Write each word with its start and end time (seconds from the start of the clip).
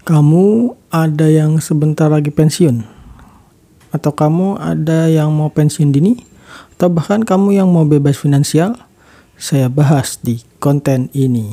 Kamu 0.00 0.72
ada 0.88 1.28
yang 1.28 1.60
sebentar 1.60 2.08
lagi 2.08 2.32
pensiun? 2.32 2.88
Atau 3.92 4.16
kamu 4.16 4.56
ada 4.56 5.12
yang 5.12 5.28
mau 5.28 5.52
pensiun 5.52 5.92
dini? 5.92 6.24
Atau 6.72 6.88
bahkan 6.88 7.20
kamu 7.20 7.60
yang 7.60 7.68
mau 7.68 7.84
bebas 7.84 8.16
finansial? 8.16 8.80
Saya 9.36 9.68
bahas 9.68 10.16
di 10.24 10.40
konten 10.56 11.12
ini. 11.12 11.52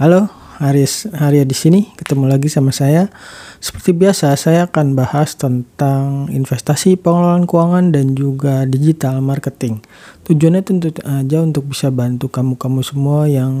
Halo, 0.00 0.32
Haris 0.64 1.04
Harya 1.12 1.44
di 1.44 1.52
sini. 1.52 1.92
Ketemu 1.92 2.32
lagi 2.32 2.48
sama 2.48 2.72
saya. 2.72 3.12
Seperti 3.60 3.92
biasa, 3.92 4.32
saya 4.40 4.64
akan 4.72 4.96
bahas 4.96 5.36
tentang 5.36 6.32
investasi, 6.32 6.96
pengelolaan 6.96 7.44
keuangan 7.44 7.92
dan 7.92 8.16
juga 8.16 8.64
digital 8.64 9.20
marketing. 9.20 9.84
Tujuannya 10.24 10.64
tentu 10.64 10.88
aja 11.04 11.38
untuk 11.44 11.68
bisa 11.68 11.92
bantu 11.92 12.32
kamu-kamu 12.32 12.80
semua 12.80 13.28
yang 13.28 13.52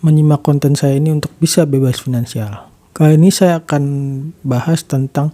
menyimak 0.00 0.44
konten 0.44 0.78
saya 0.78 0.98
ini 0.98 1.10
untuk 1.14 1.32
bisa 1.42 1.66
bebas 1.66 1.98
finansial. 1.98 2.70
Kali 2.94 3.14
ini 3.14 3.30
saya 3.30 3.62
akan 3.62 3.84
bahas 4.42 4.82
tentang 4.82 5.30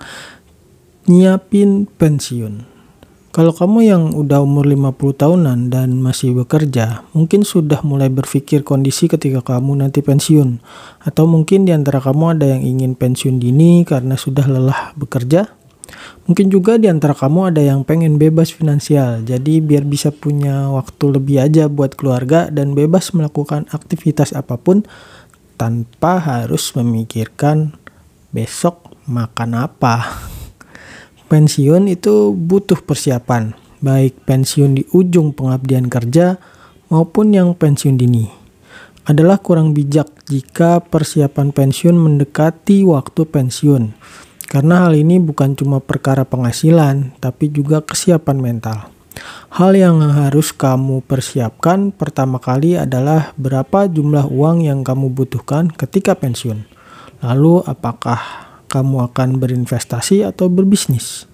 nyiapin 1.08 1.88
pensiun. 1.88 2.74
Kalau 3.34 3.50
kamu 3.50 3.78
yang 3.82 4.02
udah 4.14 4.46
umur 4.46 4.62
50 4.62 4.94
tahunan 5.18 5.58
dan 5.66 5.98
masih 5.98 6.38
bekerja, 6.38 7.02
mungkin 7.18 7.42
sudah 7.42 7.82
mulai 7.82 8.06
berpikir 8.06 8.62
kondisi 8.62 9.10
ketika 9.10 9.42
kamu 9.42 9.82
nanti 9.82 10.06
pensiun. 10.06 10.62
Atau 11.02 11.26
mungkin 11.26 11.66
di 11.66 11.74
antara 11.74 11.98
kamu 11.98 12.38
ada 12.38 12.46
yang 12.46 12.62
ingin 12.62 12.94
pensiun 12.94 13.42
dini 13.42 13.82
karena 13.82 14.14
sudah 14.14 14.46
lelah 14.46 14.94
bekerja. 14.94 15.50
Mungkin 16.24 16.48
juga 16.48 16.80
di 16.80 16.88
antara 16.88 17.12
kamu 17.12 17.52
ada 17.52 17.60
yang 17.60 17.84
pengen 17.84 18.16
bebas 18.16 18.48
finansial, 18.48 19.20
jadi 19.28 19.60
biar 19.60 19.84
bisa 19.84 20.08
punya 20.08 20.72
waktu 20.72 21.04
lebih 21.12 21.36
aja 21.44 21.68
buat 21.68 21.92
keluarga 22.00 22.48
dan 22.48 22.72
bebas 22.72 23.12
melakukan 23.12 23.68
aktivitas 23.68 24.32
apa 24.32 24.56
pun 24.56 24.88
tanpa 25.60 26.16
harus 26.16 26.72
memikirkan 26.72 27.76
besok 28.32 28.96
makan 29.04 29.68
apa. 29.68 30.16
Pensiun 31.30 31.92
itu 31.92 32.32
butuh 32.32 32.80
persiapan, 32.80 33.52
baik 33.84 34.24
pensiun 34.24 34.80
di 34.80 34.82
ujung 34.96 35.36
pengabdian 35.36 35.92
kerja 35.92 36.40
maupun 36.88 37.36
yang 37.36 37.52
pensiun 37.52 38.00
dini. 38.00 38.32
Adalah 39.04 39.36
kurang 39.44 39.76
bijak 39.76 40.08
jika 40.24 40.80
persiapan 40.80 41.52
pensiun 41.52 41.92
mendekati 41.92 42.80
waktu 42.88 43.28
pensiun 43.28 43.92
karena 44.46 44.86
hal 44.86 44.94
ini 44.94 45.18
bukan 45.18 45.56
cuma 45.56 45.80
perkara 45.80 46.22
penghasilan, 46.28 47.16
tapi 47.18 47.50
juga 47.50 47.80
kesiapan 47.80 48.38
mental. 48.38 48.78
Hal 49.54 49.78
yang 49.78 50.02
harus 50.02 50.50
kamu 50.50 51.06
persiapkan 51.06 51.94
pertama 51.94 52.42
kali 52.42 52.74
adalah 52.74 53.30
berapa 53.38 53.86
jumlah 53.86 54.26
uang 54.26 54.66
yang 54.66 54.82
kamu 54.82 55.14
butuhkan 55.14 55.70
ketika 55.70 56.18
pensiun. 56.18 56.66
Lalu, 57.22 57.62
apakah 57.64 58.20
kamu 58.66 59.10
akan 59.10 59.38
berinvestasi 59.38 60.26
atau 60.26 60.50
berbisnis? 60.50 61.30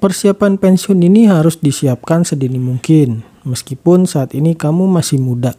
Persiapan 0.00 0.56
pensiun 0.56 1.04
ini 1.04 1.28
harus 1.28 1.60
disiapkan 1.60 2.24
sedini 2.24 2.56
mungkin, 2.56 3.20
meskipun 3.44 4.08
saat 4.08 4.32
ini 4.32 4.56
kamu 4.56 4.88
masih 4.88 5.20
muda 5.20 5.52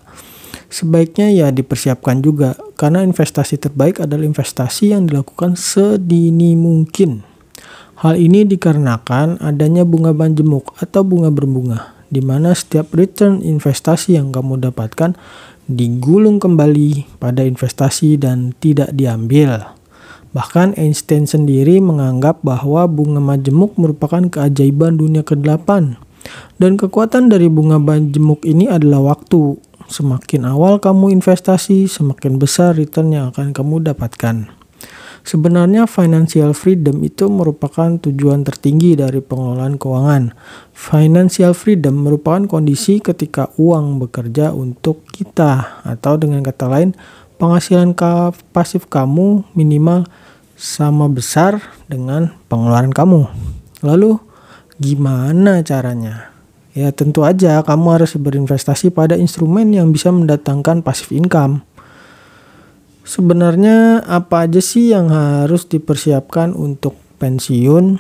sebaiknya 0.72 1.28
ya 1.30 1.48
dipersiapkan 1.52 2.24
juga 2.24 2.56
karena 2.82 3.06
investasi 3.06 3.62
terbaik 3.62 4.02
adalah 4.02 4.26
investasi 4.26 4.98
yang 4.98 5.06
dilakukan 5.06 5.54
sedini 5.54 6.58
mungkin. 6.58 7.22
Hal 8.02 8.18
ini 8.18 8.42
dikarenakan 8.42 9.38
adanya 9.38 9.86
bunga 9.86 10.10
banjemuk 10.10 10.74
atau 10.82 11.06
bunga 11.06 11.30
berbunga, 11.30 11.94
di 12.10 12.26
mana 12.26 12.58
setiap 12.58 12.90
return 12.98 13.46
investasi 13.46 14.18
yang 14.18 14.34
kamu 14.34 14.58
dapatkan 14.58 15.14
digulung 15.70 16.42
kembali 16.42 17.22
pada 17.22 17.46
investasi 17.46 18.18
dan 18.18 18.58
tidak 18.58 18.90
diambil. 18.98 19.78
Bahkan 20.34 20.74
Einstein 20.82 21.30
sendiri 21.30 21.78
menganggap 21.78 22.42
bahwa 22.42 22.90
bunga 22.90 23.22
majemuk 23.22 23.78
merupakan 23.78 24.26
keajaiban 24.26 24.98
dunia 24.98 25.22
ke-8. 25.22 26.02
Dan 26.58 26.82
kekuatan 26.82 27.30
dari 27.30 27.46
bunga 27.46 27.78
banjemuk 27.78 28.42
ini 28.42 28.66
adalah 28.66 29.14
waktu 29.14 29.62
Semakin 29.92 30.48
awal 30.48 30.80
kamu 30.80 31.12
investasi, 31.20 31.84
semakin 31.92 32.40
besar 32.40 32.80
return 32.80 33.12
yang 33.12 33.36
akan 33.36 33.52
kamu 33.52 33.92
dapatkan. 33.92 34.48
Sebenarnya 35.28 35.84
financial 35.84 36.56
freedom 36.56 37.04
itu 37.04 37.28
merupakan 37.28 38.00
tujuan 38.00 38.48
tertinggi 38.48 38.96
dari 38.96 39.20
pengelolaan 39.20 39.76
keuangan. 39.76 40.32
Financial 40.72 41.52
freedom 41.52 42.08
merupakan 42.08 42.48
kondisi 42.48 43.04
ketika 43.04 43.52
uang 43.60 44.00
bekerja 44.00 44.56
untuk 44.56 45.04
kita 45.12 45.84
atau 45.84 46.16
dengan 46.16 46.40
kata 46.40 46.72
lain 46.72 46.96
penghasilan 47.36 47.92
pasif 48.56 48.88
kamu 48.88 49.44
minimal 49.60 50.08
sama 50.56 51.12
besar 51.12 51.60
dengan 51.92 52.32
pengeluaran 52.48 52.96
kamu. 52.96 53.28
Lalu 53.84 54.24
gimana 54.80 55.60
caranya? 55.68 56.31
Ya 56.72 56.88
tentu 56.96 57.28
aja 57.28 57.60
kamu 57.68 58.00
harus 58.00 58.16
berinvestasi 58.16 58.96
pada 58.96 59.20
instrumen 59.20 59.76
yang 59.76 59.92
bisa 59.92 60.08
mendatangkan 60.08 60.80
passive 60.80 61.12
income. 61.12 61.68
Sebenarnya 63.04 64.00
apa 64.08 64.48
aja 64.48 64.64
sih 64.64 64.96
yang 64.96 65.12
harus 65.12 65.68
dipersiapkan 65.68 66.56
untuk 66.56 66.96
pensiun? 67.20 68.00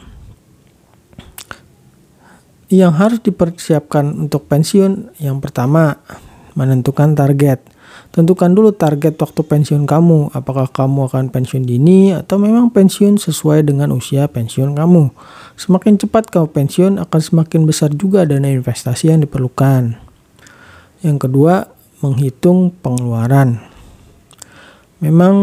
Yang 2.72 2.94
harus 2.96 3.20
dipersiapkan 3.20 4.08
untuk 4.16 4.48
pensiun 4.48 5.20
yang 5.20 5.44
pertama 5.44 6.00
menentukan 6.56 7.12
target. 7.12 7.71
Tentukan 8.12 8.52
dulu 8.52 8.76
target 8.76 9.16
waktu 9.16 9.40
pensiun 9.40 9.88
kamu, 9.88 10.36
apakah 10.36 10.68
kamu 10.68 11.08
akan 11.08 11.32
pensiun 11.32 11.64
dini 11.64 12.12
atau 12.12 12.36
memang 12.36 12.68
pensiun 12.68 13.16
sesuai 13.16 13.64
dengan 13.64 13.96
usia 13.96 14.28
pensiun 14.28 14.76
kamu. 14.76 15.16
Semakin 15.56 15.96
cepat 15.96 16.28
kamu 16.28 16.52
pensiun 16.52 16.94
akan 17.00 17.22
semakin 17.24 17.64
besar 17.64 17.96
juga 17.96 18.28
dana 18.28 18.52
investasi 18.52 19.16
yang 19.16 19.24
diperlukan. 19.24 19.96
Yang 21.08 21.18
kedua, 21.24 21.72
menghitung 22.04 22.76
pengeluaran. 22.84 23.64
Memang 25.02 25.36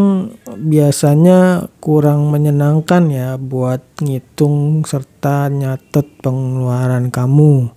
biasanya 0.61 1.67
kurang 1.83 2.31
menyenangkan 2.31 3.11
ya 3.11 3.41
buat 3.41 3.81
ngitung 3.99 4.85
serta 4.85 5.49
nyatet 5.49 6.21
pengeluaran 6.23 7.09
kamu. 7.09 7.73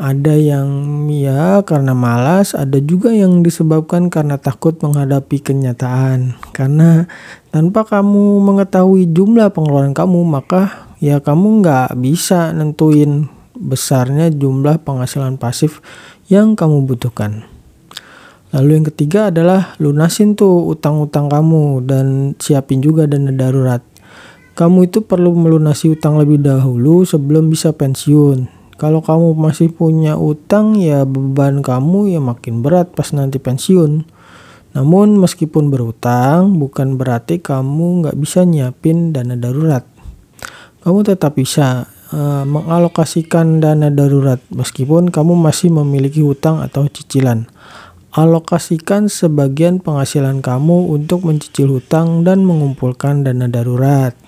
Ada 0.00 0.40
yang 0.40 0.68
ya 1.12 1.60
karena 1.68 1.92
malas, 1.92 2.56
ada 2.56 2.80
juga 2.80 3.12
yang 3.12 3.44
disebabkan 3.44 4.08
karena 4.08 4.40
takut 4.40 4.72
menghadapi 4.80 5.36
kenyataan. 5.44 6.40
Karena 6.56 7.04
tanpa 7.52 7.84
kamu 7.84 8.40
mengetahui 8.40 9.12
jumlah 9.12 9.52
pengeluaran 9.52 9.92
kamu, 9.92 10.24
maka 10.24 10.88
ya 10.96 11.20
kamu 11.20 11.60
nggak 11.60 12.00
bisa 12.00 12.56
nentuin 12.56 13.28
besarnya 13.52 14.32
jumlah 14.32 14.80
penghasilan 14.80 15.36
pasif 15.36 15.84
yang 16.24 16.56
kamu 16.56 16.88
butuhkan. 16.88 17.44
Lalu 18.56 18.80
yang 18.80 18.86
ketiga 18.88 19.28
adalah 19.28 19.76
lunasin 19.76 20.32
tuh 20.32 20.72
utang-utang 20.72 21.28
kamu 21.28 21.84
dan 21.84 22.32
siapin 22.40 22.80
juga 22.80 23.04
dana 23.04 23.28
darurat. 23.28 23.84
Kamu 24.56 24.88
itu 24.88 25.04
perlu 25.04 25.36
melunasi 25.36 25.92
utang 25.92 26.16
lebih 26.16 26.40
dahulu 26.40 27.04
sebelum 27.04 27.52
bisa 27.52 27.76
pensiun 27.76 28.61
kalau 28.82 28.98
kamu 28.98 29.38
masih 29.38 29.70
punya 29.70 30.18
utang 30.18 30.74
ya 30.74 31.06
beban 31.06 31.62
kamu 31.62 32.10
ya 32.10 32.18
makin 32.18 32.66
berat 32.66 32.90
pas 32.90 33.14
nanti 33.14 33.38
pensiun. 33.38 34.02
Namun 34.74 35.22
meskipun 35.22 35.70
berutang 35.70 36.58
bukan 36.58 36.98
berarti 36.98 37.38
kamu 37.38 38.02
nggak 38.02 38.18
bisa 38.18 38.42
nyiapin 38.42 39.14
dana 39.14 39.38
darurat. 39.38 39.86
Kamu 40.82 41.06
tetap 41.06 41.38
bisa 41.38 41.86
uh, 42.10 42.42
mengalokasikan 42.42 43.62
dana 43.62 43.86
darurat 43.86 44.42
meskipun 44.50 45.14
kamu 45.14 45.38
masih 45.38 45.70
memiliki 45.70 46.18
hutang 46.18 46.58
atau 46.58 46.90
cicilan. 46.90 47.46
Alokasikan 48.10 49.06
sebagian 49.06 49.78
penghasilan 49.78 50.42
kamu 50.42 50.90
untuk 50.90 51.22
mencicil 51.22 51.78
hutang 51.78 52.26
dan 52.26 52.42
mengumpulkan 52.42 53.22
dana 53.22 53.46
darurat. 53.46 54.18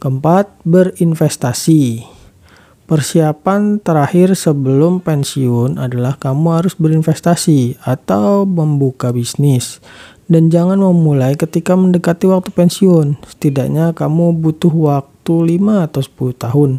Keempat, 0.00 0.56
berinvestasi. 0.64 2.17
Persiapan 2.88 3.84
terakhir 3.84 4.32
sebelum 4.32 5.04
pensiun 5.04 5.76
adalah 5.76 6.16
kamu 6.16 6.56
harus 6.56 6.72
berinvestasi 6.72 7.84
atau 7.84 8.48
membuka 8.48 9.12
bisnis. 9.12 9.84
Dan 10.24 10.48
jangan 10.48 10.80
memulai 10.80 11.36
ketika 11.36 11.76
mendekati 11.76 12.24
waktu 12.32 12.48
pensiun. 12.48 13.20
Setidaknya 13.28 13.92
kamu 13.92 14.40
butuh 14.40 14.72
waktu 14.72 15.60
5 15.60 15.84
atau 15.84 16.00
10 16.00 16.32
tahun 16.40 16.70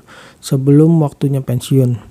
sebelum 0.41 0.97
waktunya 1.05 1.45
pensiun. 1.45 2.01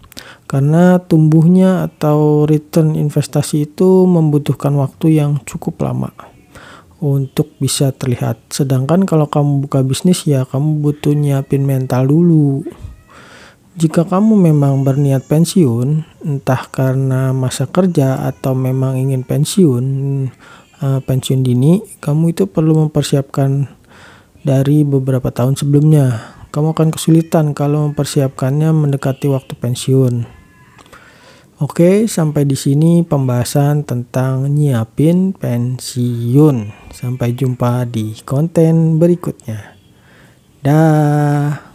Karena 0.47 1.03
tumbuhnya 1.03 1.91
atau 1.91 2.47
return 2.47 2.95
investasi 2.95 3.67
itu 3.67 4.07
membutuhkan 4.07 4.79
waktu 4.79 5.19
yang 5.19 5.43
cukup 5.43 5.83
lama 5.83 6.15
untuk 7.03 7.51
bisa 7.59 7.91
terlihat. 7.91 8.39
Sedangkan 8.55 9.03
kalau 9.11 9.27
kamu 9.27 9.67
buka 9.67 9.83
bisnis 9.83 10.23
ya 10.23 10.47
kamu 10.47 10.87
butuh 10.87 11.19
nyiapin 11.19 11.67
mental 11.67 12.07
dulu. 12.07 12.63
Jika 13.79 14.03
kamu 14.11 14.35
memang 14.35 14.83
berniat 14.83 15.31
pensiun, 15.31 16.03
entah 16.27 16.67
karena 16.67 17.31
masa 17.31 17.71
kerja 17.71 18.27
atau 18.27 18.51
memang 18.51 18.99
ingin 18.99 19.23
pensiun, 19.23 19.85
uh, 20.83 20.99
pensiun 21.07 21.47
dini, 21.47 21.87
kamu 22.03 22.35
itu 22.35 22.51
perlu 22.51 22.75
mempersiapkan 22.75 23.71
dari 24.43 24.83
beberapa 24.83 25.31
tahun 25.31 25.55
sebelumnya. 25.55 26.35
Kamu 26.51 26.75
akan 26.75 26.91
kesulitan 26.91 27.55
kalau 27.55 27.87
mempersiapkannya 27.87 28.75
mendekati 28.75 29.31
waktu 29.31 29.55
pensiun. 29.55 30.27
Oke, 31.63 32.11
sampai 32.11 32.51
di 32.51 32.59
sini 32.59 33.07
pembahasan 33.07 33.87
tentang 33.87 34.51
nyiapin 34.51 35.31
pensiun. 35.39 36.75
Sampai 36.91 37.31
jumpa 37.31 37.87
di 37.87 38.19
konten 38.27 38.99
berikutnya. 38.99 39.79
Dah. 40.67 41.68